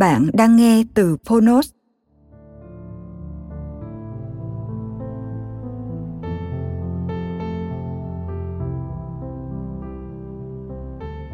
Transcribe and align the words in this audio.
Bạn 0.00 0.30
đang 0.32 0.56
nghe 0.56 0.84
từ 0.94 1.16
Phonos. 1.24 1.70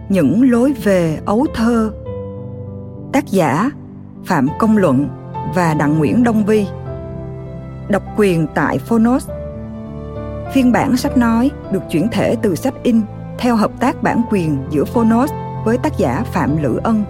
Những 0.09 0.51
lối 0.51 0.73
về 0.73 1.21
ấu 1.27 1.47
thơ. 1.55 1.93
Tác 3.13 3.27
giả 3.27 3.71
Phạm 4.25 4.49
Công 4.59 4.77
Luận 4.77 5.09
và 5.55 5.75
Đặng 5.75 5.99
Nguyễn 5.99 6.25
Đông 6.25 6.45
Vi. 6.45 6.67
Độc 7.89 8.03
quyền 8.17 8.47
tại 8.55 8.79
Phonos. 8.79 9.29
Phiên 10.55 10.73
bản 10.73 10.97
sách 10.97 11.17
nói 11.17 11.51
được 11.73 11.83
chuyển 11.91 12.09
thể 12.13 12.37
từ 12.43 12.55
sách 12.55 12.75
in 12.83 13.01
theo 13.39 13.57
hợp 13.57 13.81
tác 13.81 14.03
bản 14.03 14.23
quyền 14.31 14.59
giữa 14.71 14.85
Phonos 14.85 15.31
với 15.65 15.79
tác 15.79 15.99
giả 15.99 16.25
Phạm 16.33 16.63
Lữ 16.63 16.81
Ân. 16.85 17.05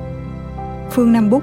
Phương 0.91 1.13
Nam 1.13 1.31
Búc. 1.31 1.43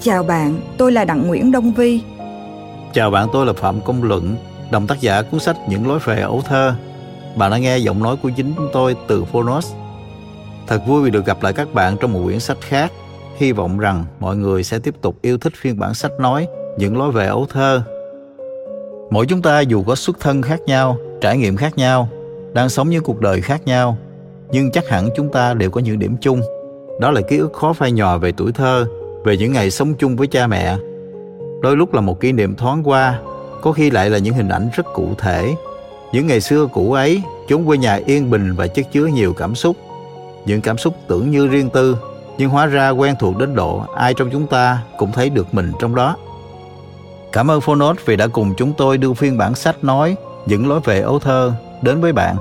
Chào 0.00 0.22
bạn, 0.22 0.60
tôi 0.76 0.92
là 0.92 1.04
Đặng 1.04 1.26
Nguyễn 1.26 1.52
Đông 1.52 1.72
Vi. 1.72 2.00
Chào 2.92 3.10
bạn, 3.10 3.28
tôi 3.32 3.46
là 3.46 3.52
Phạm 3.52 3.80
Công 3.80 4.02
Luận, 4.02 4.36
đồng 4.70 4.86
tác 4.86 5.00
giả 5.00 5.22
cuốn 5.22 5.40
sách 5.40 5.56
Những 5.68 5.88
lối 5.88 5.98
về 5.98 6.20
ấu 6.20 6.42
thơ. 6.46 6.74
Bạn 7.36 7.50
đã 7.50 7.58
nghe 7.58 7.78
giọng 7.78 8.02
nói 8.02 8.16
của 8.22 8.30
chính 8.36 8.52
chúng 8.56 8.68
tôi 8.72 8.96
từ 9.08 9.24
Phonos. 9.24 9.72
Thật 10.66 10.80
vui 10.86 11.02
vì 11.02 11.10
được 11.10 11.26
gặp 11.26 11.42
lại 11.42 11.52
các 11.52 11.74
bạn 11.74 11.96
trong 12.00 12.12
một 12.12 12.20
quyển 12.24 12.40
sách 12.40 12.58
khác. 12.60 12.92
Hy 13.36 13.52
vọng 13.52 13.78
rằng 13.78 14.04
mọi 14.20 14.36
người 14.36 14.64
sẽ 14.64 14.78
tiếp 14.78 14.94
tục 15.00 15.18
yêu 15.22 15.38
thích 15.38 15.52
phiên 15.56 15.78
bản 15.78 15.94
sách 15.94 16.12
nói 16.20 16.46
Những 16.78 16.98
lối 16.98 17.12
về 17.12 17.26
ấu 17.26 17.46
thơ. 17.46 17.82
Mỗi 19.10 19.26
chúng 19.26 19.42
ta 19.42 19.60
dù 19.60 19.82
có 19.82 19.94
xuất 19.94 20.20
thân 20.20 20.42
khác 20.42 20.60
nhau, 20.66 20.96
trải 21.20 21.38
nghiệm 21.38 21.56
khác 21.56 21.78
nhau, 21.78 22.08
đang 22.52 22.68
sống 22.68 22.90
những 22.90 23.04
cuộc 23.04 23.20
đời 23.20 23.40
khác 23.40 23.66
nhau, 23.66 23.98
nhưng 24.50 24.70
chắc 24.70 24.88
hẳn 24.88 25.08
chúng 25.16 25.32
ta 25.32 25.54
đều 25.54 25.70
có 25.70 25.80
những 25.80 25.98
điểm 25.98 26.16
chung. 26.20 26.40
Đó 27.00 27.10
là 27.10 27.20
ký 27.20 27.38
ức 27.38 27.52
khó 27.52 27.72
phai 27.72 27.92
nhòa 27.92 28.16
về 28.16 28.32
tuổi 28.32 28.52
thơ 28.52 28.86
về 29.28 29.36
những 29.36 29.52
ngày 29.52 29.70
sống 29.70 29.94
chung 29.94 30.16
với 30.16 30.26
cha 30.26 30.46
mẹ. 30.46 30.76
Đôi 31.62 31.76
lúc 31.76 31.94
là 31.94 32.00
một 32.00 32.20
kỷ 32.20 32.32
niệm 32.32 32.54
thoáng 32.54 32.82
qua, 32.88 33.18
có 33.62 33.72
khi 33.72 33.90
lại 33.90 34.10
là 34.10 34.18
những 34.18 34.34
hình 34.34 34.48
ảnh 34.48 34.68
rất 34.76 34.86
cụ 34.94 35.08
thể. 35.18 35.54
Những 36.12 36.26
ngày 36.26 36.40
xưa 36.40 36.66
cũ 36.66 36.92
ấy, 36.92 37.22
chúng 37.48 37.66
quê 37.66 37.78
nhà 37.78 38.00
yên 38.06 38.30
bình 38.30 38.54
và 38.54 38.66
chất 38.66 38.86
chứa 38.92 39.06
nhiều 39.06 39.32
cảm 39.32 39.54
xúc. 39.54 39.76
Những 40.46 40.60
cảm 40.60 40.78
xúc 40.78 40.94
tưởng 41.08 41.30
như 41.30 41.46
riêng 41.46 41.70
tư, 41.70 41.96
nhưng 42.38 42.50
hóa 42.50 42.66
ra 42.66 42.90
quen 42.90 43.14
thuộc 43.20 43.38
đến 43.38 43.54
độ 43.54 43.84
ai 43.96 44.14
trong 44.14 44.30
chúng 44.32 44.46
ta 44.46 44.82
cũng 44.98 45.12
thấy 45.12 45.30
được 45.30 45.54
mình 45.54 45.72
trong 45.80 45.94
đó. 45.94 46.16
Cảm 47.32 47.50
ơn 47.50 47.60
Phonos 47.60 47.98
vì 48.04 48.16
đã 48.16 48.26
cùng 48.26 48.54
chúng 48.56 48.72
tôi 48.72 48.98
đưa 48.98 49.12
phiên 49.12 49.38
bản 49.38 49.54
sách 49.54 49.84
nói 49.84 50.16
những 50.46 50.68
lối 50.68 50.80
về 50.80 51.00
ấu 51.00 51.18
thơ 51.18 51.52
đến 51.82 52.00
với 52.00 52.12
bạn. 52.12 52.36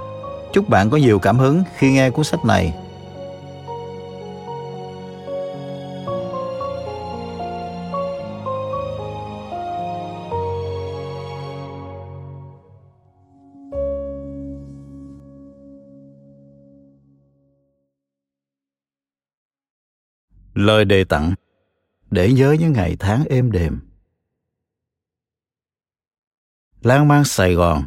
Chúc 0.54 0.70
bạn 0.70 0.90
có 0.90 0.98
nhiều 0.98 1.20
cảm 1.20 1.40
hứng 1.40 1.64
khi 1.78 1.92
nghe 1.92 2.10
cuốn 2.10 2.26
sách 2.26 2.46
này. 2.46 2.74
Lời 20.58 20.86
đề 20.86 21.04
tặng 21.04 21.34
để 22.12 22.34
nhớ 22.34 22.56
những 22.60 22.74
ngày 22.74 22.96
tháng 23.00 23.24
êm 23.30 23.52
đềm. 23.52 23.80
Lan 26.82 27.08
man 27.08 27.24
Sài 27.24 27.54
Gòn 27.54 27.84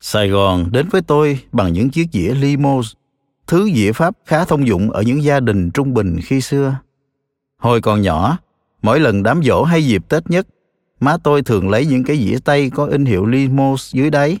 Sài 0.00 0.28
Gòn 0.28 0.68
đến 0.72 0.88
với 0.88 1.02
tôi 1.02 1.40
bằng 1.52 1.72
những 1.72 1.90
chiếc 1.90 2.08
dĩa 2.12 2.34
limo, 2.34 2.80
thứ 3.46 3.70
dĩa 3.74 3.92
Pháp 3.92 4.16
khá 4.24 4.44
thông 4.44 4.66
dụng 4.66 4.90
ở 4.90 5.02
những 5.02 5.22
gia 5.22 5.40
đình 5.40 5.70
trung 5.70 5.94
bình 5.94 6.18
khi 6.22 6.40
xưa. 6.40 6.76
Hồi 7.56 7.80
còn 7.80 8.02
nhỏ, 8.02 8.38
mỗi 8.82 9.00
lần 9.00 9.22
đám 9.22 9.42
dỗ 9.44 9.62
hay 9.62 9.86
dịp 9.86 10.08
Tết 10.08 10.30
nhất, 10.30 10.46
má 11.00 11.16
tôi 11.24 11.42
thường 11.42 11.70
lấy 11.70 11.86
những 11.86 12.04
cái 12.04 12.16
dĩa 12.16 12.38
tay 12.44 12.70
có 12.70 12.86
in 12.86 13.04
hiệu 13.04 13.26
limo 13.26 13.74
dưới 13.90 14.10
đáy, 14.10 14.38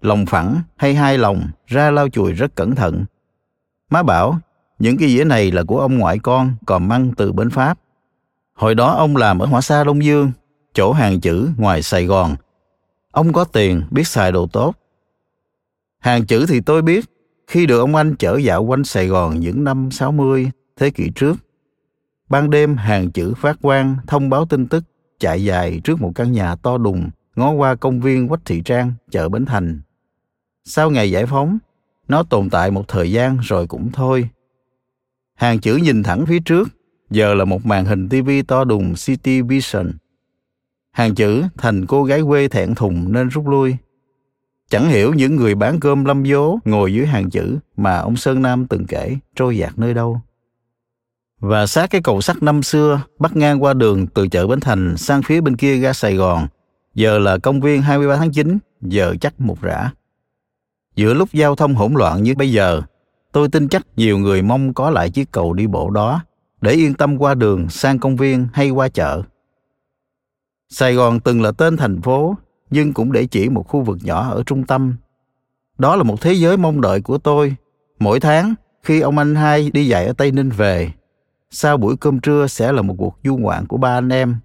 lòng 0.00 0.26
phẳng 0.26 0.62
hay 0.76 0.94
hai 0.94 1.18
lòng 1.18 1.50
ra 1.66 1.90
lau 1.90 2.08
chùi 2.08 2.32
rất 2.32 2.54
cẩn 2.54 2.74
thận. 2.74 3.04
Má 3.90 4.02
bảo 4.02 4.40
những 4.78 4.98
cái 4.98 5.08
dĩa 5.08 5.24
này 5.24 5.50
là 5.50 5.62
của 5.62 5.80
ông 5.80 5.98
ngoại 5.98 6.18
con 6.18 6.54
còn 6.66 6.88
mang 6.88 7.12
từ 7.16 7.32
bến 7.32 7.50
Pháp. 7.50 7.78
Hồi 8.54 8.74
đó 8.74 8.94
ông 8.94 9.16
làm 9.16 9.38
ở 9.38 9.46
Hỏa 9.46 9.60
Sa 9.60 9.84
Đông 9.84 10.04
Dương, 10.04 10.32
chỗ 10.74 10.92
hàng 10.92 11.20
chữ 11.20 11.48
ngoài 11.56 11.82
Sài 11.82 12.06
Gòn. 12.06 12.36
Ông 13.12 13.32
có 13.32 13.44
tiền, 13.44 13.82
biết 13.90 14.08
xài 14.08 14.32
đồ 14.32 14.46
tốt. 14.46 14.74
Hàng 15.98 16.26
chữ 16.26 16.46
thì 16.48 16.60
tôi 16.60 16.82
biết, 16.82 17.04
khi 17.46 17.66
được 17.66 17.78
ông 17.78 17.94
anh 17.94 18.16
chở 18.16 18.36
dạo 18.36 18.64
quanh 18.64 18.84
Sài 18.84 19.06
Gòn 19.06 19.40
những 19.40 19.64
năm 19.64 19.90
60 19.90 20.50
thế 20.76 20.90
kỷ 20.90 21.10
trước. 21.14 21.36
Ban 22.28 22.50
đêm 22.50 22.76
hàng 22.76 23.10
chữ 23.10 23.34
phát 23.36 23.58
quang 23.62 23.96
thông 24.06 24.30
báo 24.30 24.46
tin 24.46 24.66
tức 24.66 24.84
chạy 25.18 25.44
dài 25.44 25.80
trước 25.84 26.00
một 26.00 26.12
căn 26.14 26.32
nhà 26.32 26.56
to 26.56 26.78
đùng 26.78 27.10
ngó 27.36 27.50
qua 27.50 27.74
công 27.74 28.00
viên 28.00 28.28
Quách 28.28 28.44
Thị 28.44 28.62
Trang, 28.64 28.92
chợ 29.10 29.28
Bến 29.28 29.46
Thành. 29.46 29.80
Sau 30.64 30.90
ngày 30.90 31.10
giải 31.10 31.26
phóng, 31.26 31.58
nó 32.08 32.22
tồn 32.22 32.50
tại 32.50 32.70
một 32.70 32.88
thời 32.88 33.12
gian 33.12 33.38
rồi 33.42 33.66
cũng 33.66 33.92
thôi. 33.92 34.28
Hàng 35.36 35.58
chữ 35.58 35.76
nhìn 35.76 36.02
thẳng 36.02 36.26
phía 36.26 36.38
trước, 36.40 36.68
giờ 37.10 37.34
là 37.34 37.44
một 37.44 37.66
màn 37.66 37.84
hình 37.84 38.08
TV 38.08 38.30
to 38.48 38.64
đùng 38.64 38.94
City 38.94 39.42
Vision. 39.42 39.92
Hàng 40.92 41.14
chữ 41.14 41.42
thành 41.58 41.86
cô 41.86 42.04
gái 42.04 42.20
quê 42.26 42.48
thẹn 42.48 42.74
thùng 42.74 43.12
nên 43.12 43.28
rút 43.28 43.48
lui. 43.48 43.76
Chẳng 44.70 44.88
hiểu 44.88 45.14
những 45.14 45.36
người 45.36 45.54
bán 45.54 45.80
cơm 45.80 46.04
lâm 46.04 46.24
vố 46.26 46.58
ngồi 46.64 46.94
dưới 46.94 47.06
hàng 47.06 47.30
chữ 47.30 47.58
mà 47.76 47.96
ông 47.96 48.16
Sơn 48.16 48.42
Nam 48.42 48.66
từng 48.66 48.86
kể 48.86 49.16
trôi 49.34 49.58
dạt 49.58 49.78
nơi 49.78 49.94
đâu. 49.94 50.20
Và 51.40 51.66
sát 51.66 51.90
cái 51.90 52.00
cầu 52.02 52.20
sắt 52.20 52.42
năm 52.42 52.62
xưa 52.62 53.00
bắt 53.18 53.36
ngang 53.36 53.62
qua 53.62 53.74
đường 53.74 54.06
từ 54.06 54.28
chợ 54.28 54.46
Bến 54.46 54.60
Thành 54.60 54.96
sang 54.96 55.22
phía 55.22 55.40
bên 55.40 55.56
kia 55.56 55.76
ga 55.76 55.92
Sài 55.92 56.14
Gòn, 56.14 56.46
giờ 56.94 57.18
là 57.18 57.38
công 57.38 57.60
viên 57.60 57.82
23 57.82 58.16
tháng 58.16 58.32
9, 58.32 58.58
giờ 58.82 59.14
chắc 59.20 59.40
một 59.40 59.62
rã. 59.62 59.90
Giữa 60.94 61.14
lúc 61.14 61.32
giao 61.32 61.56
thông 61.56 61.74
hỗn 61.74 61.94
loạn 61.94 62.22
như 62.22 62.34
bây 62.34 62.52
giờ, 62.52 62.82
Tôi 63.36 63.48
tin 63.48 63.68
chắc 63.68 63.86
nhiều 63.96 64.18
người 64.18 64.42
mong 64.42 64.74
có 64.74 64.90
lại 64.90 65.10
chiếc 65.10 65.32
cầu 65.32 65.52
đi 65.52 65.66
bộ 65.66 65.90
đó 65.90 66.20
để 66.60 66.72
yên 66.72 66.94
tâm 66.94 67.18
qua 67.18 67.34
đường 67.34 67.68
sang 67.68 67.98
công 67.98 68.16
viên 68.16 68.46
hay 68.52 68.70
qua 68.70 68.88
chợ. 68.88 69.22
Sài 70.68 70.94
Gòn 70.94 71.20
từng 71.20 71.42
là 71.42 71.52
tên 71.52 71.76
thành 71.76 72.02
phố, 72.02 72.34
nhưng 72.70 72.92
cũng 72.92 73.12
để 73.12 73.26
chỉ 73.26 73.48
một 73.48 73.68
khu 73.68 73.80
vực 73.80 73.98
nhỏ 74.02 74.30
ở 74.30 74.42
trung 74.46 74.64
tâm. 74.64 74.96
Đó 75.78 75.96
là 75.96 76.02
một 76.02 76.20
thế 76.20 76.32
giới 76.32 76.56
mong 76.56 76.80
đợi 76.80 77.00
của 77.00 77.18
tôi. 77.18 77.56
Mỗi 77.98 78.20
tháng, 78.20 78.54
khi 78.82 79.00
ông 79.00 79.18
anh 79.18 79.34
hai 79.34 79.70
đi 79.70 79.86
dạy 79.86 80.06
ở 80.06 80.12
Tây 80.12 80.32
Ninh 80.32 80.50
về, 80.50 80.92
sau 81.50 81.76
buổi 81.76 81.96
cơm 81.96 82.20
trưa 82.20 82.46
sẽ 82.46 82.72
là 82.72 82.82
một 82.82 82.94
cuộc 82.98 83.18
du 83.24 83.36
ngoạn 83.36 83.66
của 83.66 83.76
ba 83.76 83.98
anh 83.98 84.08
em. 84.08 84.36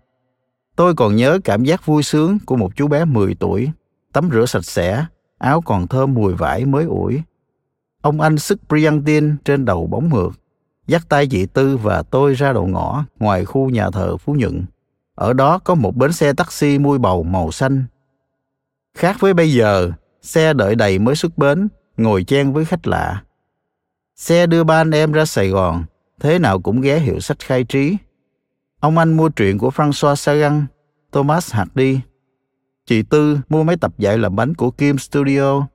Tôi 0.76 0.96
còn 0.96 1.16
nhớ 1.16 1.40
cảm 1.44 1.64
giác 1.64 1.86
vui 1.86 2.04
sướng 2.04 2.38
của 2.46 2.56
một 2.56 2.76
chú 2.76 2.88
bé 2.88 3.06
10 3.06 3.36
tuổi, 3.36 3.70
tắm 4.14 4.30
rửa 4.32 4.46
sạch 4.46 4.66
sẽ, 4.66 5.06
áo 5.38 5.62
còn 5.62 5.88
thơm 5.88 6.14
mùi 6.14 6.34
vải 6.34 6.66
mới 6.66 6.86
ủi. 6.86 7.22
Ông 8.02 8.22
anh 8.22 8.38
sức 8.38 8.60
Priantin 8.70 9.36
trên 9.46 9.66
đầu 9.66 9.88
bóng 9.88 10.10
mượt, 10.10 10.32
dắt 10.88 11.02
tay 11.10 11.28
chị 11.28 11.46
Tư 11.46 11.78
và 11.78 12.04
tôi 12.04 12.34
ra 12.34 12.54
đầu 12.54 12.68
ngõ 12.68 13.06
ngoài 13.20 13.46
khu 13.46 13.70
nhà 13.70 13.90
thờ 13.90 14.18
Phú 14.18 14.34
Nhuận. 14.34 14.66
Ở 15.16 15.34
đó 15.34 15.60
có 15.60 15.76
một 15.76 15.96
bến 15.96 16.14
xe 16.14 16.34
taxi 16.34 16.80
mui 16.80 17.00
bầu 17.00 17.24
màu 17.24 17.52
xanh. 17.52 17.84
Khác 18.98 19.18
với 19.20 19.34
bây 19.34 19.54
giờ, 19.54 19.92
xe 20.22 20.54
đợi 20.54 20.76
đầy 20.76 21.00
mới 21.00 21.16
xuất 21.16 21.38
bến, 21.38 21.68
ngồi 21.98 22.24
chen 22.24 22.54
với 22.54 22.66
khách 22.66 22.88
lạ. 22.88 23.24
Xe 24.16 24.48
đưa 24.48 24.64
ba 24.64 24.82
anh 24.82 24.92
em 24.92 25.12
ra 25.12 25.26
Sài 25.26 25.50
Gòn, 25.50 25.84
thế 26.20 26.40
nào 26.40 26.60
cũng 26.60 26.82
ghé 26.82 27.00
hiệu 27.00 27.20
sách 27.20 27.40
khai 27.40 27.64
trí. 27.64 27.98
Ông 28.80 28.98
anh 28.98 29.18
mua 29.18 29.30
truyện 29.30 29.58
của 29.58 29.70
François 29.70 30.16
Sagan, 30.16 30.66
Thomas 31.12 31.54
Hardy. 31.54 32.00
Chị 32.86 33.04
Tư 33.04 33.40
mua 33.50 33.64
mấy 33.64 33.78
tập 33.78 33.92
dạy 33.98 34.18
làm 34.18 34.36
bánh 34.36 34.56
của 34.56 34.72
Kim 34.72 34.98
Studio. 34.98 35.68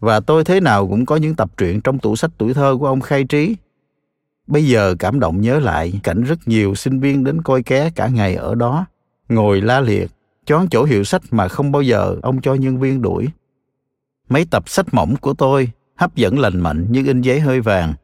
Và 0.00 0.20
tôi 0.20 0.44
thế 0.44 0.60
nào 0.60 0.88
cũng 0.88 1.06
có 1.06 1.16
những 1.16 1.34
tập 1.34 1.50
truyện 1.56 1.80
trong 1.80 1.98
tủ 1.98 2.16
sách 2.16 2.30
tuổi 2.38 2.54
thơ 2.54 2.76
của 2.80 2.86
ông 2.86 3.00
khai 3.00 3.24
trí. 3.24 3.56
Bây 4.46 4.66
giờ 4.66 4.94
cảm 4.98 5.20
động 5.20 5.40
nhớ 5.40 5.58
lại 5.60 6.00
cảnh 6.02 6.22
rất 6.22 6.38
nhiều 6.48 6.74
sinh 6.74 7.00
viên 7.00 7.24
đến 7.24 7.42
coi 7.42 7.62
ké 7.62 7.90
cả 7.90 8.08
ngày 8.08 8.34
ở 8.34 8.54
đó, 8.54 8.86
ngồi 9.28 9.60
la 9.60 9.80
liệt, 9.80 10.10
chón 10.44 10.68
chỗ 10.70 10.84
hiệu 10.84 11.04
sách 11.04 11.22
mà 11.30 11.48
không 11.48 11.72
bao 11.72 11.82
giờ 11.82 12.16
ông 12.22 12.40
cho 12.40 12.54
nhân 12.54 12.78
viên 12.78 13.02
đuổi. 13.02 13.28
Mấy 14.28 14.44
tập 14.50 14.68
sách 14.68 14.94
mỏng 14.94 15.16
của 15.16 15.34
tôi 15.34 15.70
hấp 15.96 16.14
dẫn 16.14 16.38
lành 16.38 16.60
mạnh 16.60 16.86
như 16.90 17.04
in 17.06 17.20
giấy 17.20 17.40
hơi 17.40 17.60
vàng, 17.60 17.94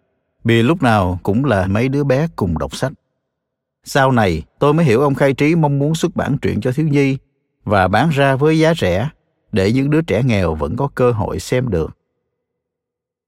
vì 0.44 0.62
lúc 0.62 0.82
nào 0.82 1.18
cũng 1.22 1.44
là 1.44 1.66
mấy 1.66 1.88
đứa 1.88 2.04
bé 2.04 2.28
cùng 2.36 2.58
đọc 2.58 2.76
sách. 2.76 2.92
Sau 3.84 4.12
này, 4.12 4.42
tôi 4.58 4.74
mới 4.74 4.84
hiểu 4.84 5.00
ông 5.00 5.14
khai 5.14 5.32
trí 5.34 5.54
mong 5.54 5.78
muốn 5.78 5.94
xuất 5.94 6.16
bản 6.16 6.38
truyện 6.38 6.60
cho 6.60 6.72
thiếu 6.72 6.88
nhi 6.88 7.18
và 7.64 7.88
bán 7.88 8.10
ra 8.10 8.36
với 8.36 8.58
giá 8.58 8.74
rẻ 8.74 9.08
để 9.52 9.72
những 9.72 9.90
đứa 9.90 10.02
trẻ 10.02 10.22
nghèo 10.22 10.54
vẫn 10.54 10.76
có 10.76 10.88
cơ 10.94 11.10
hội 11.10 11.40
xem 11.40 11.68
được. 11.68 11.96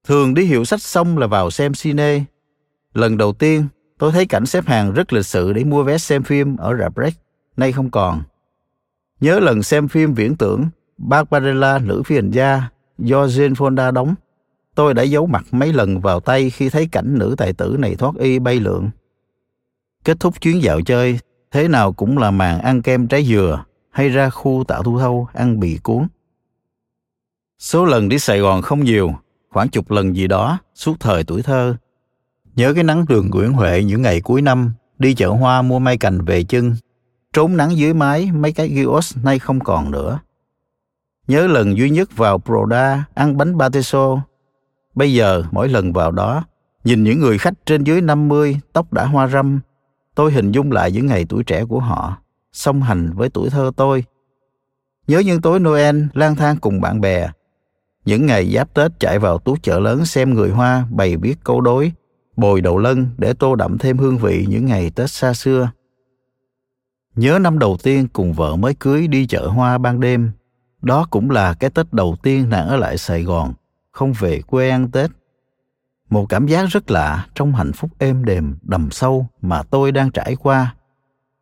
Thường 0.07 0.33
đi 0.33 0.45
hiệu 0.45 0.65
sách 0.65 0.81
xong 0.81 1.17
là 1.17 1.27
vào 1.27 1.51
xem 1.51 1.73
cine. 1.73 2.23
Lần 2.93 3.17
đầu 3.17 3.33
tiên, 3.33 3.67
tôi 3.97 4.11
thấy 4.11 4.25
cảnh 4.25 4.45
xếp 4.45 4.65
hàng 4.65 4.93
rất 4.93 5.13
lịch 5.13 5.25
sự 5.25 5.53
để 5.53 5.63
mua 5.63 5.83
vé 5.83 5.97
xem 5.97 6.23
phim 6.23 6.57
ở 6.57 6.77
rạp 6.77 6.93
Rex 6.97 7.13
nay 7.57 7.71
không 7.71 7.91
còn. 7.91 8.23
Nhớ 9.19 9.39
lần 9.39 9.63
xem 9.63 9.87
phim 9.87 10.13
viễn 10.13 10.35
tưởng 10.35 10.69
Barbarella 10.97 11.79
nữ 11.79 12.03
phi 12.05 12.15
hành 12.15 12.31
gia 12.31 12.69
do 12.97 13.25
Jane 13.25 13.53
Fonda 13.53 13.91
đóng, 13.91 14.15
tôi 14.75 14.93
đã 14.93 15.03
giấu 15.03 15.25
mặt 15.25 15.45
mấy 15.51 15.73
lần 15.73 15.99
vào 15.99 16.19
tay 16.19 16.49
khi 16.49 16.69
thấy 16.69 16.87
cảnh 16.91 17.17
nữ 17.17 17.35
tài 17.37 17.53
tử 17.53 17.75
này 17.79 17.95
thoát 17.95 18.15
y 18.19 18.39
bay 18.39 18.59
lượn. 18.59 18.89
Kết 20.03 20.19
thúc 20.19 20.41
chuyến 20.41 20.63
dạo 20.63 20.81
chơi, 20.81 21.19
thế 21.51 21.67
nào 21.67 21.93
cũng 21.93 22.17
là 22.17 22.31
màn 22.31 22.59
ăn 22.59 22.81
kem 22.81 23.07
trái 23.07 23.25
dừa 23.25 23.63
hay 23.89 24.09
ra 24.09 24.29
khu 24.29 24.63
tạo 24.67 24.83
thu 24.83 24.99
thâu 24.99 25.27
ăn 25.33 25.59
bì 25.59 25.77
cuốn. 25.83 26.07
Số 27.63 27.85
lần 27.85 28.09
đi 28.09 28.19
Sài 28.19 28.39
Gòn 28.39 28.61
không 28.61 28.83
nhiều, 28.83 29.11
khoảng 29.49 29.69
chục 29.69 29.91
lần 29.91 30.15
gì 30.15 30.27
đó 30.27 30.57
suốt 30.75 30.99
thời 30.99 31.23
tuổi 31.23 31.41
thơ. 31.41 31.75
Nhớ 32.55 32.73
cái 32.73 32.83
nắng 32.83 33.05
đường 33.09 33.29
Nguyễn 33.29 33.53
Huệ 33.53 33.83
những 33.83 34.01
ngày 34.01 34.21
cuối 34.21 34.41
năm, 34.41 34.73
đi 34.99 35.13
chợ 35.13 35.29
hoa 35.29 35.61
mua 35.61 35.79
mai 35.79 35.97
cành 35.97 36.25
về 36.25 36.43
chân, 36.43 36.75
trốn 37.33 37.57
nắng 37.57 37.77
dưới 37.77 37.93
mái 37.93 38.31
mấy 38.31 38.51
cái 38.51 38.69
kiosk 38.69 39.25
nay 39.25 39.39
không 39.39 39.59
còn 39.59 39.91
nữa. 39.91 40.19
Nhớ 41.27 41.47
lần 41.47 41.77
duy 41.77 41.89
nhất 41.89 42.17
vào 42.17 42.39
Proda 42.39 43.05
ăn 43.13 43.37
bánh 43.37 43.57
Bateso. 43.57 44.21
Bây 44.95 45.13
giờ 45.13 45.43
mỗi 45.51 45.69
lần 45.69 45.93
vào 45.93 46.11
đó, 46.11 46.43
nhìn 46.83 47.03
những 47.03 47.19
người 47.19 47.37
khách 47.37 47.53
trên 47.65 47.83
dưới 47.83 48.01
50, 48.01 48.59
tóc 48.73 48.93
đã 48.93 49.05
hoa 49.05 49.27
râm, 49.27 49.59
tôi 50.15 50.31
hình 50.31 50.51
dung 50.51 50.71
lại 50.71 50.91
những 50.91 51.05
ngày 51.05 51.25
tuổi 51.29 51.43
trẻ 51.43 51.65
của 51.65 51.79
họ, 51.79 52.17
song 52.53 52.81
hành 52.81 53.13
với 53.13 53.29
tuổi 53.29 53.49
thơ 53.49 53.71
tôi. 53.75 54.03
Nhớ 55.07 55.19
những 55.19 55.41
tối 55.41 55.59
Noel 55.59 56.03
lang 56.13 56.35
thang 56.35 56.57
cùng 56.57 56.81
bạn 56.81 57.01
bè, 57.01 57.29
những 58.05 58.25
ngày 58.25 58.53
giáp 58.53 58.73
Tết 58.73 58.91
chạy 58.99 59.19
vào 59.19 59.37
tú 59.37 59.55
chợ 59.61 59.79
lớn 59.79 60.05
xem 60.05 60.33
người 60.33 60.49
Hoa 60.49 60.85
bày 60.89 61.17
viết 61.17 61.35
câu 61.43 61.61
đối, 61.61 61.91
bồi 62.35 62.61
đậu 62.61 62.77
lân 62.77 63.09
để 63.17 63.33
tô 63.33 63.55
đậm 63.55 63.77
thêm 63.77 63.97
hương 63.97 64.17
vị 64.17 64.45
những 64.49 64.65
ngày 64.65 64.89
Tết 64.89 65.09
xa 65.09 65.33
xưa. 65.33 65.71
Nhớ 67.15 67.39
năm 67.41 67.59
đầu 67.59 67.77
tiên 67.83 68.07
cùng 68.13 68.33
vợ 68.33 68.55
mới 68.55 68.73
cưới 68.73 69.07
đi 69.07 69.27
chợ 69.27 69.47
hoa 69.47 69.77
ban 69.77 69.99
đêm, 69.99 70.31
đó 70.81 71.07
cũng 71.09 71.31
là 71.31 71.53
cái 71.53 71.69
Tết 71.69 71.93
đầu 71.93 72.15
tiên 72.23 72.49
nàng 72.49 72.67
ở 72.67 72.75
lại 72.75 72.97
Sài 72.97 73.23
Gòn, 73.23 73.53
không 73.91 74.13
về 74.13 74.41
quê 74.41 74.69
ăn 74.69 74.91
Tết. 74.91 75.11
Một 76.09 76.25
cảm 76.29 76.47
giác 76.47 76.65
rất 76.69 76.91
lạ 76.91 77.27
trong 77.35 77.53
hạnh 77.53 77.73
phúc 77.73 77.91
êm 77.99 78.25
đềm, 78.25 78.57
đầm 78.61 78.91
sâu 78.91 79.27
mà 79.41 79.63
tôi 79.63 79.91
đang 79.91 80.11
trải 80.11 80.35
qua. 80.35 80.75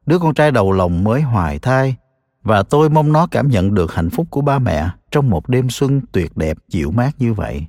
Đứa 0.06 0.20
con 0.20 0.34
trai 0.34 0.52
đầu 0.52 0.72
lòng 0.72 1.04
mới 1.04 1.22
hoài 1.22 1.60
thai, 1.60 1.96
và 2.44 2.64
tôi 2.64 2.90
mong 2.90 3.14
nó 3.14 3.28
cảm 3.28 3.48
nhận 3.48 3.74
được 3.74 3.94
hạnh 3.94 4.10
phúc 4.10 4.28
của 4.30 4.42
ba 4.42 4.60
mẹ 4.60 4.90
trong 5.12 5.30
một 5.30 5.50
đêm 5.50 5.70
xuân 5.70 6.02
tuyệt 6.12 6.38
đẹp 6.38 6.58
dịu 6.68 6.92
mát 6.92 7.12
như 7.20 7.34
vậy. 7.34 7.66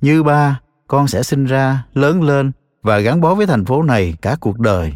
Như 0.00 0.22
ba, 0.22 0.60
con 0.86 1.08
sẽ 1.08 1.22
sinh 1.22 1.44
ra, 1.44 1.86
lớn 1.94 2.22
lên 2.22 2.52
và 2.82 2.98
gắn 2.98 3.20
bó 3.20 3.34
với 3.34 3.46
thành 3.46 3.64
phố 3.64 3.82
này 3.82 4.14
cả 4.22 4.36
cuộc 4.40 4.58
đời. 4.58 4.92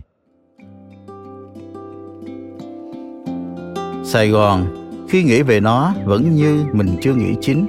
Sài 4.05 4.29
Gòn, 4.29 4.67
khi 5.09 5.23
nghĩ 5.23 5.43
về 5.43 5.61
nó 5.61 5.95
vẫn 6.05 6.35
như 6.35 6.65
mình 6.73 6.97
chưa 7.03 7.15
nghĩ 7.15 7.35
chính. 7.41 7.67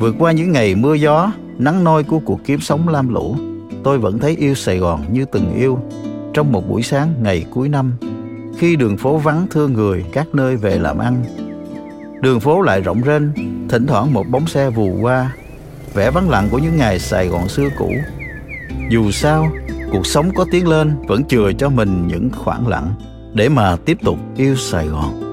Vượt 0.00 0.14
qua 0.18 0.32
những 0.32 0.52
ngày 0.52 0.74
mưa 0.74 0.94
gió, 0.94 1.32
nắng 1.58 1.84
nôi 1.84 2.04
của 2.04 2.18
cuộc 2.24 2.40
kiếm 2.44 2.60
sống 2.60 2.88
lam 2.88 3.14
lũ, 3.14 3.36
tôi 3.84 3.98
vẫn 3.98 4.18
thấy 4.18 4.36
yêu 4.36 4.54
Sài 4.54 4.78
Gòn 4.78 5.12
như 5.12 5.24
từng 5.24 5.54
yêu 5.54 5.78
trong 6.34 6.52
một 6.52 6.68
buổi 6.68 6.82
sáng 6.82 7.14
ngày 7.22 7.46
cuối 7.50 7.68
năm 7.68 7.92
khi 8.58 8.76
đường 8.76 8.96
phố 8.96 9.18
vắng 9.18 9.46
thưa 9.50 9.68
người 9.68 10.04
các 10.12 10.34
nơi 10.34 10.56
về 10.56 10.78
làm 10.78 10.98
ăn. 10.98 11.24
Đường 12.20 12.40
phố 12.40 12.62
lại 12.62 12.80
rộng 12.80 13.00
rên, 13.00 13.32
thỉnh 13.68 13.86
thoảng 13.86 14.12
một 14.12 14.24
bóng 14.30 14.46
xe 14.46 14.70
vù 14.70 14.98
qua, 15.00 15.32
vẻ 15.94 16.10
vắng 16.10 16.30
lặng 16.30 16.48
của 16.50 16.58
những 16.58 16.76
ngày 16.76 16.98
Sài 16.98 17.28
Gòn 17.28 17.48
xưa 17.48 17.68
cũ. 17.78 17.92
Dù 18.90 19.10
sao, 19.10 19.50
cuộc 19.92 20.06
sống 20.06 20.30
có 20.34 20.46
tiến 20.50 20.68
lên 20.68 20.96
vẫn 21.06 21.24
chừa 21.24 21.52
cho 21.58 21.68
mình 21.68 22.08
những 22.08 22.30
khoảng 22.30 22.68
lặng 22.68 22.94
để 23.34 23.48
mà 23.48 23.76
tiếp 23.76 23.98
tục 24.04 24.18
yêu 24.36 24.56
Sài 24.56 24.86
Gòn. 24.86 25.23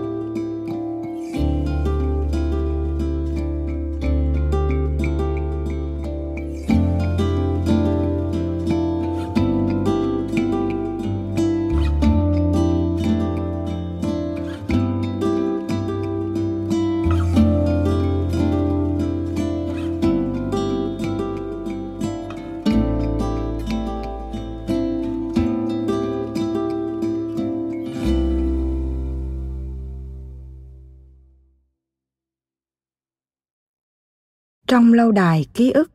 Trong 34.71 34.93
lâu 34.93 35.11
đài 35.11 35.45
ký 35.53 35.71
ức 35.71 35.91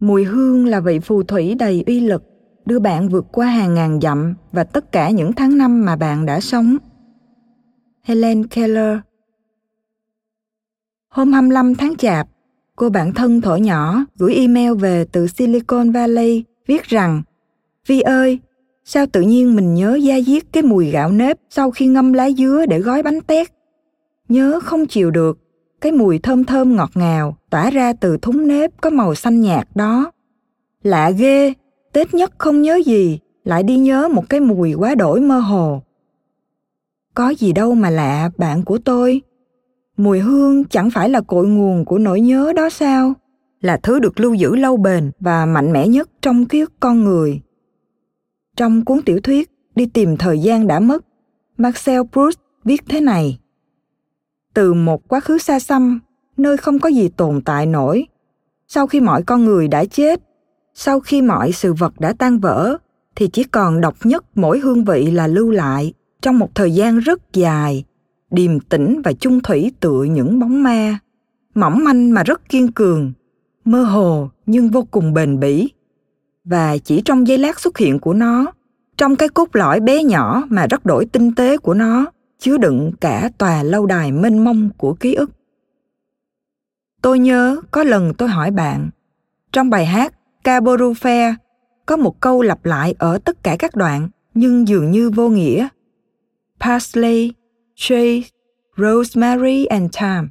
mùi 0.00 0.24
hương 0.24 0.66
là 0.66 0.80
vị 0.80 0.98
phù 0.98 1.22
thủy 1.22 1.54
đầy 1.54 1.84
uy 1.86 2.00
lực 2.00 2.22
đưa 2.66 2.78
bạn 2.78 3.08
vượt 3.08 3.24
qua 3.32 3.46
hàng 3.46 3.74
ngàn 3.74 4.00
dặm 4.00 4.34
và 4.52 4.64
tất 4.64 4.92
cả 4.92 5.10
những 5.10 5.32
tháng 5.32 5.58
năm 5.58 5.84
mà 5.84 5.96
bạn 5.96 6.26
đã 6.26 6.40
sống. 6.40 6.76
Helen 8.02 8.46
Keller 8.46 8.98
Hôm 11.08 11.32
25 11.32 11.74
tháng 11.74 11.96
Chạp, 11.96 12.28
cô 12.76 12.88
bạn 12.88 13.12
thân 13.12 13.40
thổi 13.40 13.60
nhỏ 13.60 14.04
gửi 14.16 14.34
email 14.34 14.74
về 14.74 15.04
từ 15.12 15.26
Silicon 15.26 15.90
Valley 15.90 16.44
viết 16.66 16.82
rằng 16.82 17.22
Vi 17.86 18.00
ơi, 18.00 18.38
sao 18.84 19.06
tự 19.06 19.20
nhiên 19.20 19.56
mình 19.56 19.74
nhớ 19.74 19.94
da 19.94 20.20
diết 20.20 20.42
cái 20.52 20.62
mùi 20.62 20.90
gạo 20.90 21.10
nếp 21.10 21.38
sau 21.50 21.70
khi 21.70 21.86
ngâm 21.86 22.12
lá 22.12 22.30
dứa 22.30 22.64
để 22.68 22.80
gói 22.80 23.02
bánh 23.02 23.20
tét. 23.20 23.48
Nhớ 24.28 24.60
không 24.62 24.86
chịu 24.86 25.10
được, 25.10 25.43
cái 25.84 25.92
mùi 25.92 26.18
thơm 26.18 26.44
thơm 26.44 26.76
ngọt 26.76 26.90
ngào 26.94 27.36
tỏa 27.50 27.70
ra 27.70 27.92
từ 27.92 28.16
thúng 28.16 28.48
nếp 28.48 28.70
có 28.80 28.90
màu 28.90 29.14
xanh 29.14 29.40
nhạt 29.40 29.68
đó. 29.74 30.12
Lạ 30.82 31.10
ghê, 31.10 31.52
Tết 31.92 32.14
nhất 32.14 32.32
không 32.38 32.62
nhớ 32.62 32.80
gì, 32.86 33.18
lại 33.44 33.62
đi 33.62 33.76
nhớ 33.76 34.08
một 34.08 34.24
cái 34.28 34.40
mùi 34.40 34.74
quá 34.74 34.94
đổi 34.94 35.20
mơ 35.20 35.38
hồ. 35.38 35.82
Có 37.14 37.28
gì 37.28 37.52
đâu 37.52 37.74
mà 37.74 37.90
lạ, 37.90 38.30
bạn 38.36 38.64
của 38.64 38.78
tôi. 38.78 39.22
Mùi 39.96 40.20
hương 40.20 40.64
chẳng 40.64 40.90
phải 40.90 41.08
là 41.08 41.20
cội 41.20 41.46
nguồn 41.46 41.84
của 41.84 41.98
nỗi 41.98 42.20
nhớ 42.20 42.52
đó 42.56 42.70
sao? 42.70 43.12
Là 43.60 43.76
thứ 43.76 43.98
được 43.98 44.20
lưu 44.20 44.34
giữ 44.34 44.56
lâu 44.56 44.76
bền 44.76 45.10
và 45.20 45.46
mạnh 45.46 45.72
mẽ 45.72 45.88
nhất 45.88 46.10
trong 46.22 46.46
ký 46.46 46.60
ức 46.60 46.72
con 46.80 47.04
người. 47.04 47.40
Trong 48.56 48.84
cuốn 48.84 49.02
tiểu 49.02 49.20
thuyết 49.20 49.50
đi 49.74 49.86
tìm 49.86 50.16
thời 50.16 50.38
gian 50.38 50.66
đã 50.66 50.80
mất 50.80 51.04
marcel 51.58 52.00
proust 52.12 52.38
viết 52.64 52.82
thế 52.88 53.00
này 53.00 53.38
từ 54.54 54.74
một 54.74 55.08
quá 55.08 55.20
khứ 55.20 55.38
xa 55.38 55.58
xăm, 55.58 56.00
nơi 56.36 56.56
không 56.56 56.78
có 56.78 56.88
gì 56.88 57.08
tồn 57.08 57.40
tại 57.44 57.66
nổi. 57.66 58.06
Sau 58.68 58.86
khi 58.86 59.00
mọi 59.00 59.22
con 59.22 59.44
người 59.44 59.68
đã 59.68 59.84
chết, 59.84 60.20
sau 60.74 61.00
khi 61.00 61.22
mọi 61.22 61.52
sự 61.52 61.72
vật 61.72 62.00
đã 62.00 62.12
tan 62.18 62.38
vỡ, 62.38 62.76
thì 63.16 63.28
chỉ 63.28 63.44
còn 63.44 63.80
độc 63.80 63.94
nhất 64.04 64.24
mỗi 64.34 64.58
hương 64.58 64.84
vị 64.84 65.10
là 65.10 65.26
lưu 65.26 65.50
lại 65.50 65.92
trong 66.22 66.38
một 66.38 66.54
thời 66.54 66.74
gian 66.74 66.98
rất 66.98 67.32
dài, 67.32 67.84
điềm 68.30 68.60
tĩnh 68.60 69.02
và 69.04 69.12
chung 69.12 69.40
thủy 69.40 69.72
tựa 69.80 70.02
những 70.02 70.38
bóng 70.38 70.62
ma. 70.62 70.98
Mỏng 71.54 71.84
manh 71.84 72.14
mà 72.14 72.22
rất 72.22 72.48
kiên 72.48 72.72
cường, 72.72 73.12
mơ 73.64 73.82
hồ 73.82 74.30
nhưng 74.46 74.68
vô 74.68 74.86
cùng 74.90 75.14
bền 75.14 75.40
bỉ. 75.40 75.70
Và 76.44 76.76
chỉ 76.78 77.02
trong 77.04 77.26
giây 77.28 77.38
lát 77.38 77.60
xuất 77.60 77.78
hiện 77.78 77.98
của 77.98 78.14
nó, 78.14 78.46
trong 78.96 79.16
cái 79.16 79.28
cốt 79.28 79.48
lõi 79.52 79.80
bé 79.80 80.02
nhỏ 80.04 80.42
mà 80.48 80.66
rất 80.66 80.86
đổi 80.86 81.06
tinh 81.06 81.34
tế 81.34 81.56
của 81.56 81.74
nó 81.74 82.06
chứa 82.38 82.58
đựng 82.58 82.92
cả 83.00 83.30
tòa 83.38 83.62
lâu 83.62 83.86
đài 83.86 84.12
mênh 84.12 84.44
mông 84.44 84.70
của 84.76 84.94
ký 84.94 85.14
ức 85.14 85.30
tôi 87.02 87.18
nhớ 87.18 87.60
có 87.70 87.84
lần 87.84 88.14
tôi 88.14 88.28
hỏi 88.28 88.50
bạn 88.50 88.90
trong 89.52 89.70
bài 89.70 89.86
hát 89.86 90.14
Caborufe 90.44 90.92
Fair 90.92 91.34
có 91.86 91.96
một 91.96 92.20
câu 92.20 92.42
lặp 92.42 92.64
lại 92.64 92.94
ở 92.98 93.18
tất 93.18 93.42
cả 93.42 93.56
các 93.58 93.76
đoạn 93.76 94.08
nhưng 94.34 94.68
dường 94.68 94.90
như 94.90 95.10
vô 95.10 95.28
nghĩa. 95.28 95.68
Parsley, 96.60 97.32
Chase, 97.76 98.28
Rosemary 98.76 99.64
and 99.64 99.96
Thyme. 99.98 100.28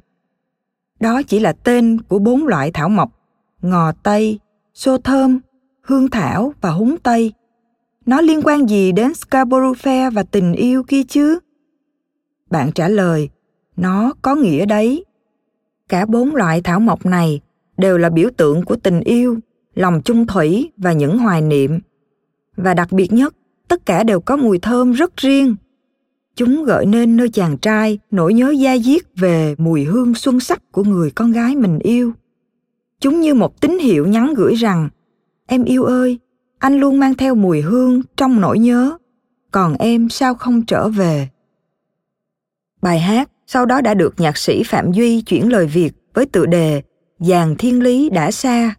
Đó 1.00 1.22
chỉ 1.22 1.40
là 1.40 1.52
tên 1.52 2.00
của 2.00 2.18
bốn 2.18 2.46
loại 2.46 2.70
thảo 2.70 2.88
mộc, 2.88 3.10
ngò 3.62 3.92
tây, 3.92 4.38
xô 4.74 4.98
thơm, 4.98 5.40
hương 5.82 6.10
thảo 6.10 6.52
và 6.60 6.70
húng 6.70 6.96
tây. 6.98 7.32
Nó 8.06 8.20
liên 8.20 8.42
quan 8.44 8.68
gì 8.68 8.92
đến 8.92 9.14
Scarborough 9.14 9.76
Fair 9.76 10.10
và 10.10 10.22
tình 10.22 10.52
yêu 10.52 10.82
kia 10.82 11.02
chứ? 11.08 11.38
Bạn 12.54 12.72
trả 12.72 12.88
lời, 12.88 13.28
nó 13.76 14.12
có 14.22 14.34
nghĩa 14.34 14.66
đấy. 14.66 15.04
Cả 15.88 16.06
bốn 16.06 16.34
loại 16.34 16.62
thảo 16.62 16.80
mộc 16.80 17.06
này 17.06 17.40
đều 17.76 17.98
là 17.98 18.10
biểu 18.10 18.28
tượng 18.36 18.64
của 18.64 18.76
tình 18.76 19.00
yêu 19.00 19.38
lòng 19.74 20.00
chung 20.04 20.26
thủy 20.26 20.70
và 20.76 20.92
những 20.92 21.18
hoài 21.18 21.42
niệm. 21.42 21.80
Và 22.56 22.74
đặc 22.74 22.92
biệt 22.92 23.12
nhất 23.12 23.34
tất 23.68 23.86
cả 23.86 24.02
đều 24.02 24.20
có 24.20 24.36
mùi 24.36 24.58
thơm 24.58 24.92
rất 24.92 25.16
riêng. 25.16 25.56
Chúng 26.36 26.64
gợi 26.64 26.86
nên 26.86 27.16
nơi 27.16 27.28
chàng 27.28 27.58
trai 27.58 27.98
nỗi 28.10 28.34
nhớ 28.34 28.50
da 28.50 28.78
diết 28.78 29.02
về 29.16 29.54
mùi 29.58 29.84
hương 29.84 30.14
xuân 30.14 30.40
sắc 30.40 30.72
của 30.72 30.84
người 30.84 31.10
con 31.10 31.32
gái 31.32 31.56
mình 31.56 31.78
yêu. 31.78 32.12
Chúng 33.00 33.20
như 33.20 33.34
một 33.34 33.60
tín 33.60 33.78
hiệu 33.78 34.06
nhắn 34.06 34.34
gửi 34.36 34.54
rằng 34.54 34.88
em 35.46 35.64
yêu 35.64 35.84
ơi 35.84 36.18
anh 36.58 36.80
luôn 36.80 37.00
mang 37.00 37.14
theo 37.14 37.34
mùi 37.34 37.60
hương 37.60 38.02
trong 38.16 38.40
nỗi 38.40 38.58
nhớ 38.58 38.98
còn 39.50 39.76
em 39.78 40.08
sao 40.08 40.34
không 40.34 40.66
trở 40.66 40.88
về? 40.88 41.28
Bài 42.84 42.98
hát 42.98 43.30
sau 43.46 43.66
đó 43.66 43.80
đã 43.80 43.94
được 43.94 44.20
nhạc 44.20 44.36
sĩ 44.38 44.62
phạm 44.62 44.92
duy 44.92 45.20
chuyển 45.20 45.52
lời 45.52 45.66
việt 45.66 45.92
với 46.14 46.26
tựa 46.26 46.46
đề 46.46 46.82
dàn 47.18 47.56
thiên 47.56 47.82
lý 47.82 48.10
đã 48.10 48.30
xa 48.30 48.74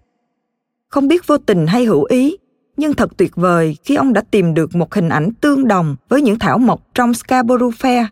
không 0.88 1.08
biết 1.08 1.28
vô 1.28 1.38
tình 1.38 1.68
hay 1.68 1.86
hữu 1.86 2.04
ý 2.04 2.38
nhưng 2.78 2.94
thật 2.94 3.18
tuyệt 3.18 3.36
vời 3.36 3.78
khi 3.84 3.96
ông 3.96 4.14
đã 4.14 4.24
tìm 4.32 4.54
được 4.54 4.76
một 4.76 4.94
hình 4.94 5.10
ảnh 5.10 5.30
tương 5.42 5.68
đồng 5.68 5.96
với 6.10 6.22
những 6.22 6.40
thảo 6.40 6.58
mộc 6.58 6.82
trong 6.94 7.14
Scarborough 7.14 7.74
Fair. 7.74 8.06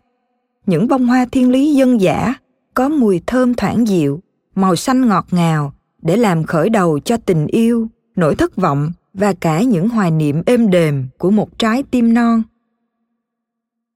Những 0.66 0.88
bông 0.88 1.06
hoa 1.06 1.26
thiên 1.32 1.50
lý 1.50 1.74
dân 1.74 2.00
dã 2.00 2.34
có 2.74 2.88
mùi 2.88 3.20
thơm 3.26 3.54
thoảng 3.54 3.88
dịu, 3.88 4.20
màu 4.54 4.76
xanh 4.76 5.08
ngọt 5.08 5.26
ngào 5.30 5.72
để 6.02 6.16
làm 6.16 6.44
khởi 6.44 6.68
đầu 6.68 6.98
cho 6.98 7.16
tình 7.16 7.46
yêu, 7.46 7.88
nỗi 8.16 8.34
thất 8.34 8.56
vọng 8.56 8.92
và 9.14 9.32
cả 9.32 9.62
những 9.62 9.88
hoài 9.88 10.10
niệm 10.10 10.42
êm 10.46 10.70
đềm 10.70 11.06
của 11.18 11.30
một 11.30 11.58
trái 11.58 11.82
tim 11.82 12.14
non. 12.14 12.42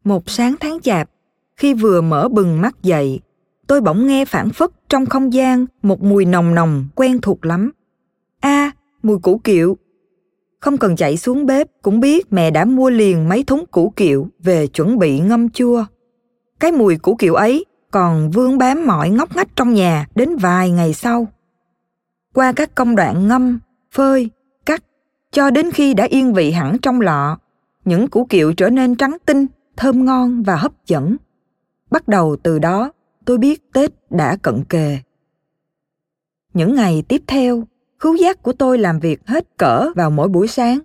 Một 0.05 0.31
sáng 0.31 0.55
tháng 0.61 0.81
chạp, 0.81 1.11
khi 1.59 1.75
vừa 1.75 2.01
mở 2.01 2.29
bừng 2.29 2.61
mắt 2.61 2.83
dậy, 2.83 3.21
tôi 3.67 3.81
bỗng 3.81 4.07
nghe 4.07 4.25
phản 4.25 4.51
phất 4.51 4.71
trong 4.89 5.07
không 5.07 5.33
gian 5.33 5.67
một 5.83 6.03
mùi 6.03 6.25
nồng 6.25 6.55
nồng 6.55 6.89
quen 6.95 7.21
thuộc 7.21 7.47
lắm. 7.47 7.71
A, 8.41 8.49
à, 8.49 8.73
mùi 9.03 9.19
củ 9.19 9.39
kiệu. 9.39 9.77
Không 10.61 10.79
cần 10.79 10.97
chạy 10.97 11.17
xuống 11.17 11.47
bếp 11.47 11.69
cũng 11.83 12.01
biết 12.01 12.33
mẹ 12.33 12.51
đã 12.51 12.65
mua 12.65 12.91
liền 12.91 13.29
mấy 13.29 13.45
thúng 13.45 13.67
củ 13.67 13.93
kiệu 13.97 14.29
về 14.43 14.67
chuẩn 14.67 14.99
bị 14.99 15.21
ngâm 15.21 15.51
chua. 15.51 15.85
Cái 16.61 16.73
mùi 16.73 16.97
củ 16.97 17.15
kiệu 17.15 17.35
ấy 17.35 17.65
còn 17.91 18.31
vương 18.31 18.59
bám 18.59 18.87
mọi 18.87 19.11
ngóc 19.11 19.37
ngách 19.37 19.57
trong 19.57 19.75
nhà 19.75 20.07
đến 20.15 20.37
vài 20.37 20.71
ngày 20.71 20.95
sau. 20.95 21.27
Qua 22.35 22.53
các 22.53 22.75
công 22.75 22.97
đoạn 22.97 23.29
ngâm, 23.29 23.59
phơi, 23.93 24.31
cắt, 24.67 24.85
cho 25.33 25.51
đến 25.51 25.71
khi 25.71 25.95
đã 25.95 26.05
yên 26.05 26.35
vị 26.35 26.51
hẳn 26.51 26.79
trong 26.83 27.01
lọ, 27.01 27.39
những 27.85 28.09
củ 28.09 28.25
kiệu 28.25 28.53
trở 28.53 28.71
nên 28.71 28.95
trắng 28.95 29.17
tinh, 29.27 29.47
thơm 29.77 30.05
ngon 30.05 30.43
và 30.43 30.57
hấp 30.57 30.73
dẫn. 30.87 31.17
Bắt 31.91 32.09
đầu 32.09 32.37
từ 32.43 32.59
đó, 32.59 32.93
tôi 33.25 33.39
biết 33.39 33.73
Tết 33.73 33.93
đã 34.11 34.37
cận 34.37 34.65
kề. 34.65 34.99
Những 36.55 36.75
ngày 36.75 37.03
tiếp 37.09 37.23
theo, 37.27 37.63
khứu 37.99 38.15
giác 38.15 38.43
của 38.43 38.53
tôi 38.53 38.79
làm 38.79 39.01
việc 39.01 39.27
hết 39.27 39.57
cỡ 39.57 39.91
vào 39.97 40.11
mỗi 40.11 40.29
buổi 40.29 40.49
sáng. 40.49 40.79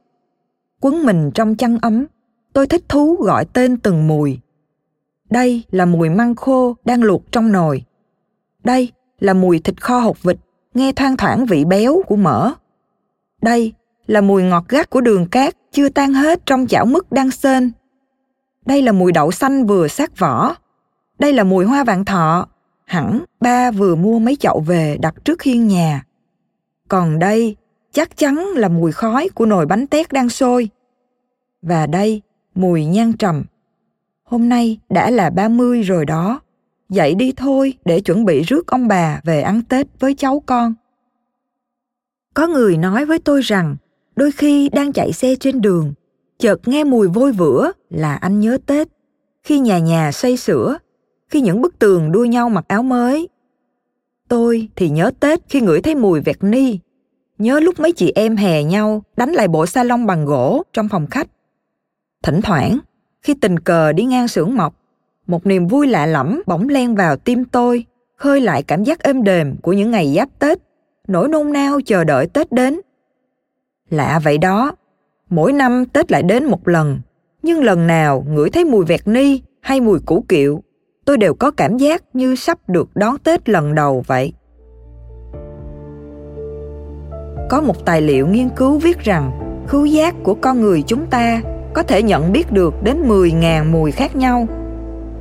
Quấn 0.82 1.06
mình 1.06 1.32
trong 1.34 1.56
chăn 1.56 1.78
ấm 1.82 2.06
tôi 2.54 2.68
thích 2.68 2.84
thú 2.90 3.16
gọi 3.16 3.46
tên 3.46 3.78
từng 3.78 4.08
mùi. 4.08 4.40
Đây 5.30 5.64
là 5.72 5.86
mùi 5.86 6.10
măng 6.10 6.36
khô 6.36 6.76
đang 6.86 7.04
luộc 7.04 7.32
trong 7.32 7.52
nồi. 7.52 7.84
Đây 8.64 8.92
là 9.20 9.34
mùi 9.34 9.60
thịt 9.60 9.82
kho 9.82 10.00
hột 10.00 10.24
vịt 10.24 10.38
nghe 10.74 10.92
thoang 10.92 11.18
thoảng 11.18 11.46
vị 11.46 11.66
béo 11.66 12.02
của 12.08 12.16
mỡ. 12.16 12.54
Đây 13.42 13.74
là 14.08 14.22
mùi 14.22 14.44
ngọt 14.44 14.66
gắt 14.70 14.90
của 14.90 15.02
đường 15.02 15.28
cát 15.28 15.56
chưa 15.72 15.90
tan 15.90 16.14
hết 16.14 16.46
trong 16.46 16.68
chảo 16.68 16.86
mứt 16.86 17.12
đang 17.12 17.32
sên 17.32 17.72
đây 18.66 18.82
là 18.82 18.92
mùi 18.92 19.12
đậu 19.12 19.32
xanh 19.32 19.66
vừa 19.66 19.88
sát 19.88 20.20
vỏ 20.20 20.56
đây 21.24 21.34
là 21.34 21.44
mùi 21.44 21.66
hoa 21.66 21.84
vạn 21.84 22.06
thọ 22.06 22.48
hẳn 22.86 23.24
ba 23.40 23.72
vừa 23.72 23.96
mua 23.96 24.20
mấy 24.20 24.36
chậu 24.36 24.60
về 24.60 24.98
đặt 25.02 25.16
trước 25.26 25.44
hiên 25.44 25.68
nhà 25.68 26.04
còn 26.88 27.20
đây 27.20 27.56
chắc 27.92 28.18
chắn 28.18 28.36
là 28.56 28.68
mùi 28.68 28.92
khói 28.92 29.30
của 29.36 29.46
nồi 29.46 29.66
bánh 29.66 29.88
tét 29.88 30.12
đang 30.12 30.30
sôi. 30.30 30.70
Và 31.62 31.88
đây, 31.88 32.22
mùi 32.56 32.86
nhang 32.86 33.14
trầm. 33.14 33.44
Hôm 34.24 34.50
nay 34.50 34.80
đã 34.90 35.10
là 35.10 35.30
30 35.30 35.82
rồi 35.82 36.06
đó. 36.06 36.40
Dậy 36.90 37.16
đi 37.16 37.34
thôi 37.38 37.74
để 37.86 38.00
chuẩn 38.00 38.26
bị 38.26 38.42
rước 38.42 38.68
ông 38.68 38.88
bà 38.88 39.22
về 39.24 39.42
ăn 39.42 39.62
Tết 39.62 39.88
với 40.00 40.14
cháu 40.14 40.44
con. 40.46 40.74
Có 42.34 42.48
người 42.48 42.78
nói 42.78 43.06
với 43.06 43.20
tôi 43.20 43.42
rằng 43.42 43.76
đôi 44.16 44.32
khi 44.32 44.70
đang 44.70 44.94
chạy 44.94 45.14
xe 45.14 45.36
trên 45.36 45.62
đường, 45.62 45.94
chợt 46.40 46.68
nghe 46.68 46.84
mùi 46.84 47.08
vôi 47.08 47.32
vữa 47.32 47.72
là 47.90 48.16
anh 48.16 48.40
nhớ 48.40 48.58
Tết. 48.66 48.88
Khi 49.44 49.60
nhà 49.60 49.80
nhà 49.80 50.12
xây 50.12 50.38
sửa, 50.38 50.78
khi 51.34 51.42
những 51.42 51.62
bức 51.62 51.80
tường 51.80 52.12
đua 52.12 52.26
nhau 52.26 52.50
mặc 52.50 52.66
áo 52.68 52.84
mới, 52.84 53.28
Tôi 54.28 54.70
thì 54.76 54.90
nhớ 54.90 55.12
Tết 55.20 55.40
khi 55.50 55.62
ngửi 55.62 55.82
thấy 55.82 55.96
mùi 55.96 56.22
vẹt 56.22 56.38
ni. 56.42 56.80
Nhớ 57.38 57.60
lúc 57.60 57.80
mấy 57.80 57.92
chị 57.92 58.12
em 58.16 58.36
hè 58.36 58.64
nhau 58.64 59.04
đánh 59.18 59.30
lại 59.30 59.48
bộ 59.48 59.66
salon 59.66 60.06
bằng 60.06 60.26
gỗ 60.26 60.64
trong 60.74 60.90
phòng 60.90 61.08
khách. 61.08 61.28
Thỉnh 62.24 62.42
thoảng, 62.42 62.80
khi 63.22 63.34
tình 63.34 63.60
cờ 63.60 63.94
đi 63.94 64.04
ngang 64.04 64.28
xưởng 64.28 64.56
mộc, 64.56 64.76
một 65.28 65.46
niềm 65.46 65.68
vui 65.68 65.88
lạ 65.88 66.06
lẫm 66.06 66.42
bỗng 66.46 66.70
len 66.70 66.96
vào 66.96 67.18
tim 67.18 67.46
tôi, 67.46 67.86
khơi 68.16 68.42
lại 68.42 68.64
cảm 68.64 68.84
giác 68.84 69.04
êm 69.04 69.24
đềm 69.24 69.56
của 69.62 69.74
những 69.74 69.92
ngày 69.92 70.14
giáp 70.16 70.30
Tết, 70.40 70.60
nỗi 71.08 71.30
nôn 71.30 71.54
nao 71.54 71.80
chờ 71.86 72.04
đợi 72.04 72.28
Tết 72.28 72.52
đến. 72.52 72.80
Lạ 73.90 74.20
vậy 74.24 74.38
đó, 74.38 74.76
mỗi 75.30 75.54
năm 75.54 75.86
Tết 75.86 76.12
lại 76.12 76.24
đến 76.24 76.46
một 76.46 76.68
lần, 76.68 77.00
nhưng 77.42 77.64
lần 77.64 77.88
nào 77.88 78.26
ngửi 78.30 78.50
thấy 78.50 78.66
mùi 78.66 78.86
vẹt 78.86 79.08
ni 79.08 79.42
hay 79.62 79.82
mùi 79.82 80.00
củ 80.00 80.26
kiệu 80.28 80.64
tôi 81.06 81.18
đều 81.18 81.34
có 81.34 81.52
cảm 81.52 81.78
giác 81.78 82.04
như 82.14 82.36
sắp 82.36 82.58
được 82.68 82.90
đón 82.96 83.18
Tết 83.18 83.50
lần 83.50 83.76
đầu 83.76 84.04
vậy. 84.08 84.34
Có 87.50 87.62
một 87.62 87.86
tài 87.86 88.02
liệu 88.02 88.28
nghiên 88.28 88.50
cứu 88.50 88.78
viết 88.78 89.00
rằng 89.00 89.32
khứu 89.68 89.86
giác 89.86 90.16
của 90.24 90.34
con 90.34 90.62
người 90.62 90.84
chúng 90.88 91.06
ta 91.06 91.42
có 91.74 91.84
thể 91.84 92.04
nhận 92.04 92.32
biết 92.32 92.52
được 92.52 92.84
đến 92.84 93.08
10.000 93.08 93.72
mùi 93.72 93.92
khác 93.92 94.16
nhau. 94.16 94.48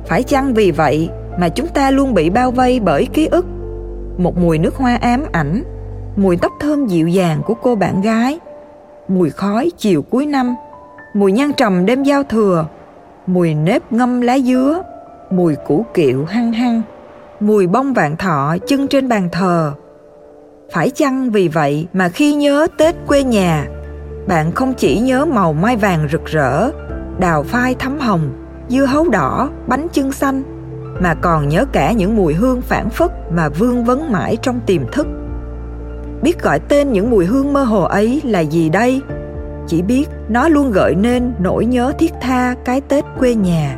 Phải 0.05 0.23
chăng 0.23 0.53
vì 0.53 0.71
vậy 0.71 1.09
mà 1.39 1.49
chúng 1.49 1.67
ta 1.67 1.91
luôn 1.91 2.13
bị 2.13 2.29
bao 2.29 2.51
vây 2.51 2.79
bởi 2.79 3.05
ký 3.05 3.27
ức? 3.27 3.45
Một 4.17 4.37
mùi 4.37 4.57
nước 4.57 4.75
hoa 4.75 4.95
ám 4.95 5.23
ảnh, 5.31 5.63
mùi 6.15 6.37
tóc 6.37 6.51
thơm 6.59 6.87
dịu 6.87 7.07
dàng 7.07 7.41
của 7.45 7.53
cô 7.53 7.75
bạn 7.75 8.01
gái, 8.01 8.39
mùi 9.07 9.29
khói 9.29 9.71
chiều 9.77 10.01
cuối 10.01 10.25
năm, 10.25 10.55
mùi 11.13 11.31
nhang 11.31 11.53
trầm 11.53 11.85
đêm 11.85 12.03
giao 12.03 12.23
thừa, 12.23 12.65
mùi 13.27 13.53
nếp 13.53 13.91
ngâm 13.91 14.21
lá 14.21 14.39
dứa, 14.39 14.81
mùi 15.35 15.55
củ 15.55 15.85
kiệu 15.93 16.25
hăng 16.25 16.53
hăng, 16.53 16.81
mùi 17.39 17.67
bông 17.67 17.93
vạn 17.93 18.17
thọ 18.17 18.55
chân 18.67 18.87
trên 18.87 19.09
bàn 19.09 19.29
thờ. 19.31 19.73
Phải 20.71 20.89
chăng 20.89 21.29
vì 21.31 21.47
vậy 21.47 21.87
mà 21.93 22.09
khi 22.09 22.33
nhớ 22.33 22.67
Tết 22.77 22.95
quê 23.07 23.23
nhà, 23.23 23.65
bạn 24.27 24.51
không 24.51 24.73
chỉ 24.73 24.99
nhớ 24.99 25.25
màu 25.25 25.53
mai 25.53 25.77
vàng 25.77 26.07
rực 26.11 26.25
rỡ, 26.25 26.69
đào 27.19 27.43
phai 27.43 27.75
thắm 27.75 27.99
hồng, 27.99 28.29
dưa 28.69 28.85
hấu 28.85 29.09
đỏ, 29.09 29.49
bánh 29.67 29.87
chưng 29.91 30.11
xanh, 30.11 30.43
mà 31.01 31.13
còn 31.13 31.49
nhớ 31.49 31.65
cả 31.71 31.91
những 31.91 32.15
mùi 32.15 32.33
hương 32.33 32.61
phản 32.61 32.89
phất 32.89 33.11
mà 33.31 33.49
vương 33.49 33.83
vấn 33.83 34.11
mãi 34.11 34.37
trong 34.41 34.59
tiềm 34.65 34.81
thức. 34.91 35.07
Biết 36.21 36.43
gọi 36.43 36.59
tên 36.59 36.91
những 36.91 37.09
mùi 37.09 37.25
hương 37.25 37.53
mơ 37.53 37.63
hồ 37.63 37.83
ấy 37.83 38.21
là 38.23 38.39
gì 38.39 38.69
đây? 38.69 39.01
chỉ 39.67 39.81
biết 39.81 40.09
nó 40.29 40.47
luôn 40.47 40.71
gợi 40.71 40.95
nên 40.95 41.33
nỗi 41.39 41.65
nhớ 41.65 41.93
thiết 41.99 42.13
tha 42.21 42.55
cái 42.65 42.81
tết 42.81 43.03
quê 43.19 43.35
nhà 43.35 43.77